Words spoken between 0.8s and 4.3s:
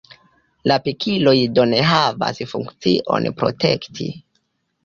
pikiloj do ne havas funkcion protekti.